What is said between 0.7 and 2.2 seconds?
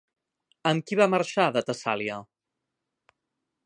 qui va marxar de Tessàlia?